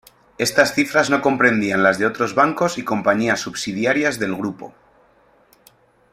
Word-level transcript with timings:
Estas 0.39 0.73
cifras 0.73 1.11
no 1.11 1.21
comprendían 1.21 1.83
las 1.83 1.99
de 1.99 2.07
otros 2.07 2.33
bancos 2.33 2.79
y 2.79 2.83
compañías 2.83 3.39
subsidiarias 3.41 4.17
del 4.17 4.35
Grupo. 4.35 4.73